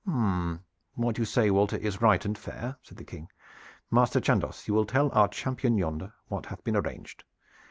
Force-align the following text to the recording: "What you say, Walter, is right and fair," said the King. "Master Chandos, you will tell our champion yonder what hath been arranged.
"What 0.95 1.19
you 1.19 1.25
say, 1.25 1.51
Walter, 1.51 1.77
is 1.77 2.01
right 2.01 2.25
and 2.25 2.35
fair," 2.35 2.75
said 2.81 2.97
the 2.97 3.03
King. 3.03 3.27
"Master 3.91 4.19
Chandos, 4.19 4.67
you 4.67 4.73
will 4.73 4.83
tell 4.87 5.11
our 5.11 5.27
champion 5.27 5.77
yonder 5.77 6.11
what 6.27 6.47
hath 6.47 6.63
been 6.63 6.75
arranged. 6.75 7.23